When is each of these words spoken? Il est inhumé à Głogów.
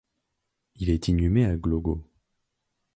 Il 0.77 0.89
est 0.89 1.09
inhumé 1.09 1.45
à 1.45 1.55
Głogów. 1.55 2.01